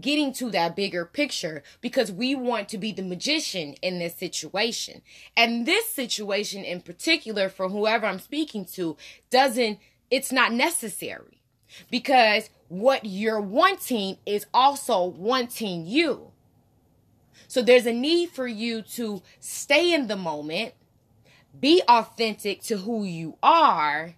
[0.00, 5.02] getting to that bigger picture because we want to be the magician in this situation.
[5.36, 8.96] And this situation in particular, for whoever I'm speaking to,
[9.30, 9.78] doesn't,
[10.10, 11.42] it's not necessary
[11.90, 16.32] because what you're wanting is also wanting you.
[17.48, 20.72] So there's a need for you to stay in the moment,
[21.58, 24.14] be authentic to who you are,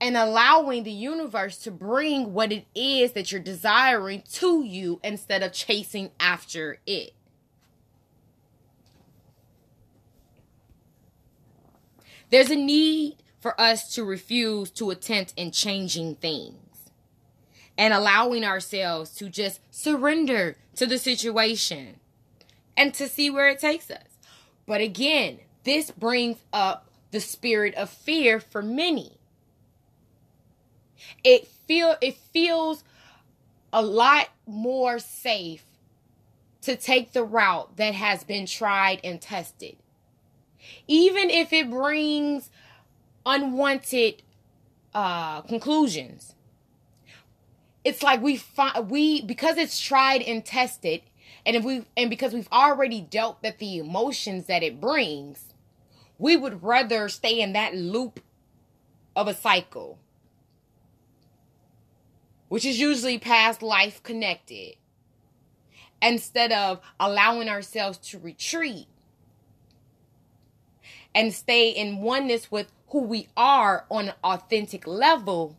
[0.00, 5.42] and allowing the universe to bring what it is that you're desiring to you instead
[5.42, 7.14] of chasing after it.
[12.30, 16.90] There's a need for us to refuse to attempt in changing things
[17.76, 21.96] and allowing ourselves to just surrender to the situation
[22.76, 24.18] and to see where it takes us.
[24.66, 29.17] But again, this brings up the spirit of fear for many
[31.24, 32.84] it feel it feels
[33.72, 35.64] a lot more safe
[36.62, 39.76] to take the route that has been tried and tested.
[40.86, 42.50] Even if it brings
[43.24, 44.22] unwanted
[44.94, 46.34] uh, conclusions.
[47.84, 51.02] It's like we find we because it's tried and tested,
[51.46, 55.54] and if we and because we've already dealt with the emotions that it brings,
[56.18, 58.20] we would rather stay in that loop
[59.14, 59.98] of a cycle
[62.48, 64.76] which is usually past life connected,
[66.00, 68.86] instead of allowing ourselves to retreat
[71.14, 75.56] and stay in oneness with who we are on an authentic level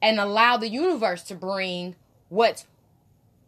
[0.00, 1.94] and allow the universe to bring
[2.28, 2.64] what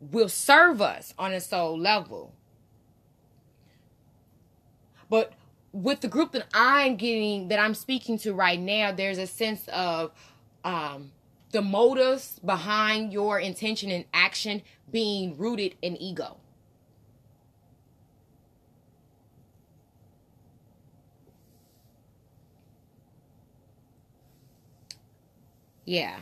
[0.00, 2.32] will serve us on a soul level.
[5.08, 5.32] But
[5.72, 9.66] with the group that I'm getting, that I'm speaking to right now, there's a sense
[9.68, 10.12] of
[10.66, 11.12] um,
[11.52, 16.38] the motives behind your intention and action being rooted in ego.
[25.84, 26.18] Yeah.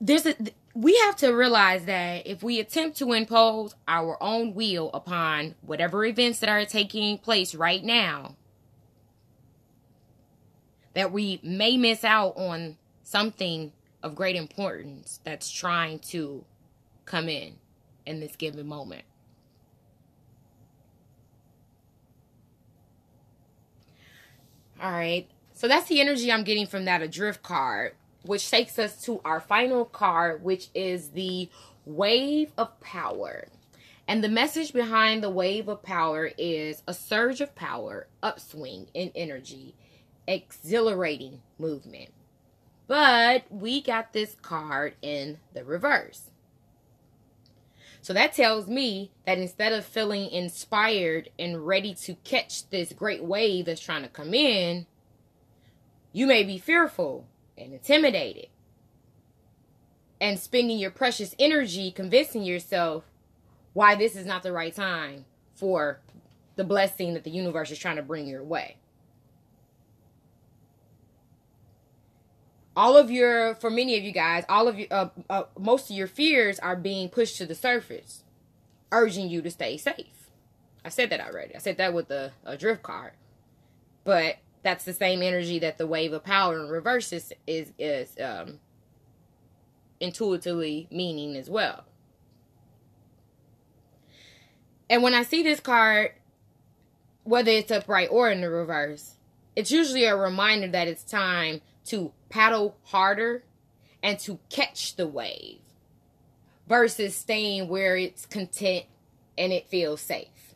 [0.00, 0.36] There's a
[0.74, 6.04] we have to realize that if we attempt to impose our own will upon whatever
[6.04, 8.36] events that are taking place right now,
[10.96, 13.70] that we may miss out on something
[14.02, 16.42] of great importance that's trying to
[17.04, 17.52] come in
[18.06, 19.04] in this given moment.
[24.80, 25.28] All right.
[25.52, 27.92] So that's the energy I'm getting from that adrift card,
[28.22, 31.50] which takes us to our final card, which is the
[31.84, 33.48] wave of power.
[34.08, 39.12] And the message behind the wave of power is a surge of power, upswing in
[39.14, 39.74] energy,
[40.26, 42.10] exhilarating movement.
[42.86, 46.30] But we got this card in the reverse.
[48.00, 53.24] So that tells me that instead of feeling inspired and ready to catch this great
[53.24, 54.86] wave that's trying to come in,
[56.12, 57.26] you may be fearful
[57.58, 58.46] and intimidated
[60.20, 63.04] and spending your precious energy convincing yourself
[63.72, 65.24] why this is not the right time
[65.54, 66.00] for
[66.54, 68.76] the blessing that the universe is trying to bring your way.
[72.76, 75.96] All of your for many of you guys all of your uh, uh, most of
[75.96, 78.22] your fears are being pushed to the surface
[78.92, 80.30] urging you to stay safe.
[80.84, 81.54] I said that already.
[81.54, 83.12] I said that with a drift card.
[84.04, 88.16] But that's the same energy that the wave of power in reverse is is, is
[88.22, 88.60] um,
[90.00, 91.84] intuitively meaning as well.
[94.88, 96.12] And when i see this card
[97.24, 99.14] whether it's upright or in the reverse
[99.56, 103.44] it's usually a reminder that it's time to paddle harder
[104.02, 105.60] and to catch the wave
[106.68, 108.84] versus staying where it's content
[109.38, 110.54] and it feels safe.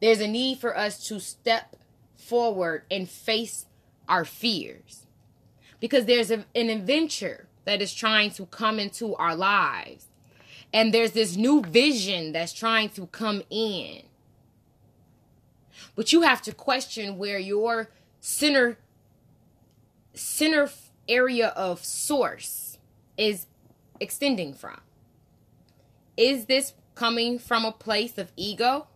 [0.00, 1.76] There's a need for us to step
[2.16, 3.66] forward and face
[4.08, 5.06] our fears
[5.80, 10.06] because there's a, an adventure that is trying to come into our lives.
[10.72, 14.02] And there's this new vision that's trying to come in.
[15.94, 17.90] But you have to question where your
[18.20, 18.78] center
[20.18, 20.68] center
[21.08, 22.78] area of source
[23.16, 23.46] is
[24.00, 24.80] extending from?
[26.16, 28.88] Is this coming from a place of ego?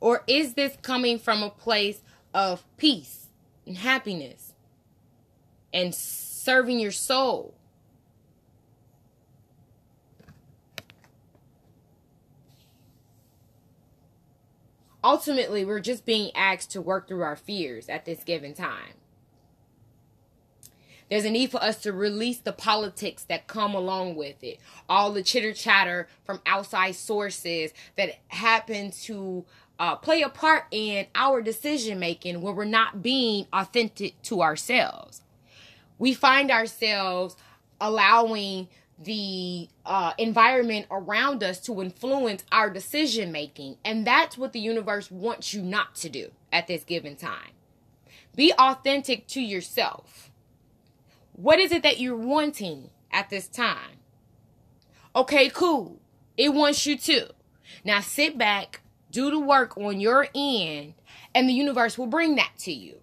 [0.00, 3.26] Or is this coming from a place of peace
[3.66, 4.54] and happiness
[5.72, 7.54] and serving your soul?
[15.02, 18.94] Ultimately, we're just being asked to work through our fears at this given time.
[21.10, 24.58] There's a need for us to release the politics that come along with it.
[24.88, 29.44] All the chitter chatter from outside sources that happen to
[29.78, 35.22] uh, play a part in our decision making where we're not being authentic to ourselves.
[35.98, 37.36] We find ourselves
[37.80, 43.76] allowing the uh, environment around us to influence our decision making.
[43.84, 47.52] And that's what the universe wants you not to do at this given time.
[48.34, 50.27] Be authentic to yourself.
[51.38, 54.00] What is it that you're wanting at this time?
[55.14, 56.00] Okay, cool.
[56.36, 57.28] It wants you to.
[57.84, 58.80] Now sit back,
[59.12, 60.94] do the work on your end,
[61.32, 62.96] and the universe will bring that to you.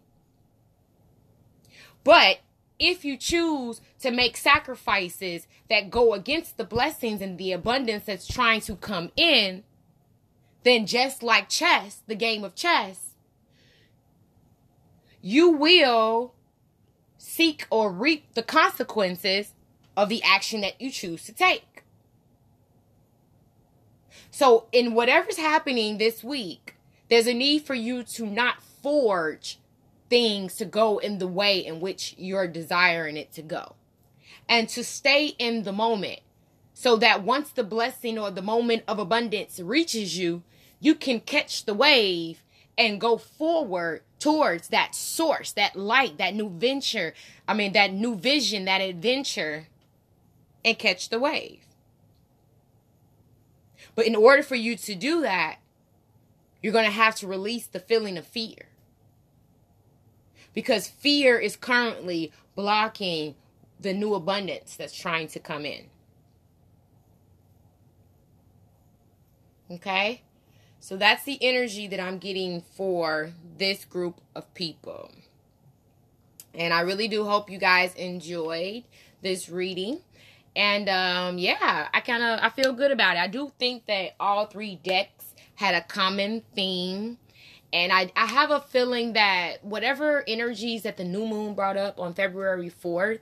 [2.04, 2.40] But
[2.78, 8.28] if you choose to make sacrifices that go against the blessings and the abundance that's
[8.28, 9.64] trying to come in,
[10.64, 13.16] then just like chess, the game of chess,
[15.22, 16.35] you will
[17.26, 19.54] seek or reap the consequences
[19.98, 21.84] of the action that you choose to take.
[24.30, 26.76] So, in whatever's happening this week,
[27.10, 29.60] there's a need for you to not forge
[30.10, 33.76] things to go in the way in which you're desiring it to go.
[34.48, 36.20] And to stay in the moment
[36.74, 40.44] so that once the blessing or the moment of abundance reaches you,
[40.80, 42.44] you can catch the wave
[42.78, 47.14] and go forward towards that source, that light, that new venture.
[47.48, 49.68] I mean, that new vision, that adventure,
[50.64, 51.60] and catch the wave.
[53.94, 55.58] But in order for you to do that,
[56.60, 58.70] you're going to have to release the feeling of fear.
[60.56, 63.36] Because fear is currently blocking
[63.80, 65.86] the new abundance that's trying to come in.
[69.70, 70.24] Okay?
[70.86, 75.10] So that's the energy that I'm getting for this group of people.
[76.54, 78.84] And I really do hope you guys enjoyed
[79.24, 80.02] this reading.
[80.56, 83.20] And um, yeah, I kind of I feel good about it.
[83.20, 87.18] I do think that all three decks had a common theme.
[87.74, 91.98] And I, I have a feeling that whatever energies that the new moon brought up
[91.98, 93.22] on February 4th,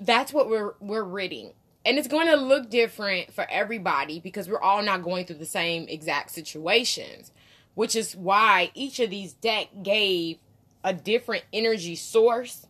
[0.00, 1.54] that's what we're we're reading
[1.88, 5.46] and it's going to look different for everybody because we're all not going through the
[5.46, 7.32] same exact situations
[7.74, 10.36] which is why each of these deck gave
[10.82, 12.66] a different energy source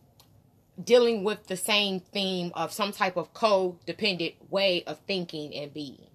[0.81, 6.07] dealing with the same theme of some type of codependent way of thinking and being.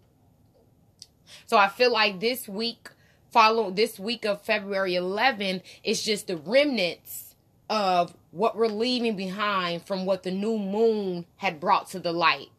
[1.45, 2.89] So i feel like this week
[3.31, 7.35] follow this week of february 11th is just the remnants
[7.69, 12.51] of what we're leaving behind from what the new moon had brought to the light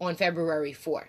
[0.00, 1.06] on February 4th.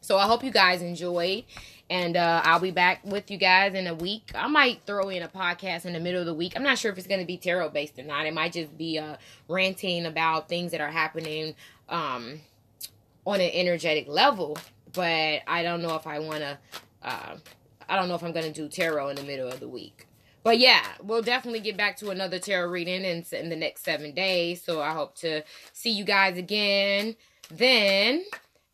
[0.00, 1.44] So I hope you guys enjoy.
[1.90, 4.30] And uh, I'll be back with you guys in a week.
[4.34, 6.54] I might throw in a podcast in the middle of the week.
[6.56, 8.26] I'm not sure if it's going to be tarot based or not.
[8.26, 9.16] It might just be uh,
[9.48, 11.54] ranting about things that are happening
[11.88, 12.40] um,
[13.26, 14.58] on an energetic level.
[14.92, 16.58] But I don't know if I want to.
[17.02, 17.36] Uh,
[17.88, 20.07] I don't know if I'm going to do tarot in the middle of the week.
[20.48, 24.14] But yeah, we'll definitely get back to another tarot reading in, in the next seven
[24.14, 24.62] days.
[24.62, 25.42] So I hope to
[25.74, 27.16] see you guys again
[27.50, 28.24] then.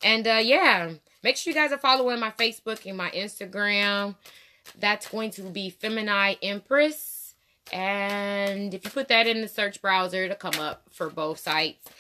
[0.01, 0.91] And uh, yeah,
[1.25, 4.15] make sure you guys are following my Facebook and my Instagram.
[4.79, 7.35] That's going to be Feminine Empress.
[7.73, 11.91] And if you put that in the search browser, it'll come up for both sites.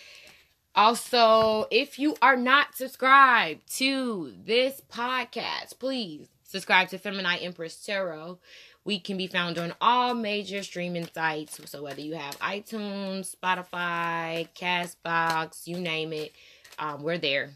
[0.77, 8.39] Also, if you are not subscribed to this podcast, please subscribe to Feminine Empress Tarot.
[8.85, 11.59] We can be found on all major streaming sites.
[11.65, 16.33] So whether you have iTunes, Spotify, Castbox, you name it,
[16.79, 17.53] um, we're there.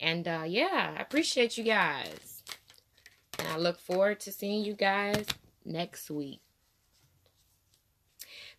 [0.00, 2.42] And uh, yeah, I appreciate you guys.
[3.38, 5.26] And I look forward to seeing you guys
[5.64, 6.40] next week.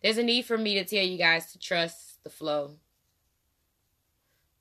[0.02, 2.76] There's a need for me to tell you guys to trust the flow.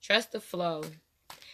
[0.02, 0.84] Trust the flow.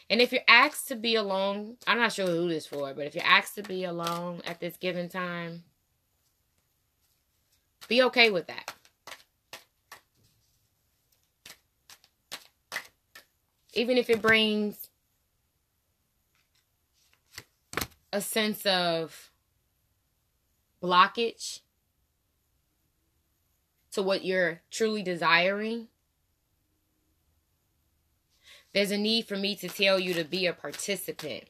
[0.09, 3.15] And if you're asked to be alone, I'm not sure who this for, but if
[3.15, 5.63] you're asked to be alone at this given time,
[7.88, 8.73] be okay with that.
[13.73, 14.89] Even if it brings
[18.11, 19.29] a sense of
[20.81, 21.59] blockage
[23.91, 25.88] to what you're truly desiring,
[28.73, 31.45] there's a need for me to tell you to be a participant.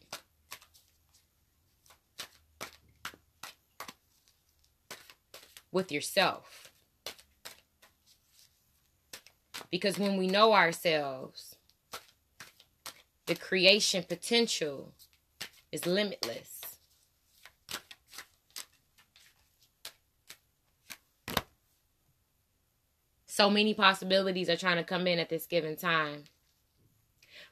[5.72, 6.72] With yourself.
[9.70, 11.56] Because when we know ourselves,
[13.26, 14.94] the creation potential
[15.72, 16.62] is limitless.
[23.26, 26.24] So many possibilities are trying to come in at this given time.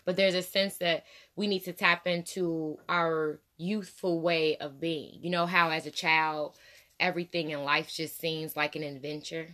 [0.03, 1.03] But there's a sense that
[1.35, 5.19] we need to tap into our youthful way of being.
[5.21, 6.57] You know how, as a child,
[6.99, 9.47] everything in life just seems like an adventure.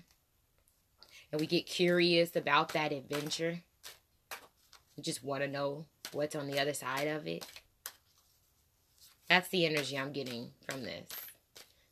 [1.31, 3.61] And we get curious about that adventure.
[4.95, 7.45] We just want to know what's on the other side of it.
[9.29, 11.09] That's the energy I'm getting from this.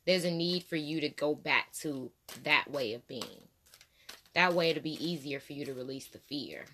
[0.04, 2.10] There's a need for you to go back to
[2.42, 3.48] that way of being.
[4.34, 6.64] That way it'll be easier for you to release the fear.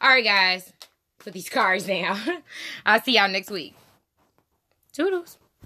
[0.00, 0.72] All right, guys.
[1.18, 2.18] Put these cards down.
[2.86, 3.74] I'll see y'all next week.
[4.92, 5.38] Tschüss.